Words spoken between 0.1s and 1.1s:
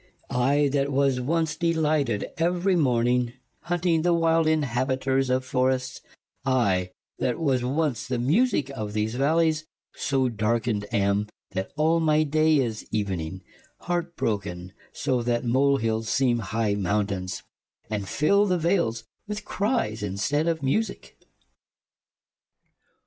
I that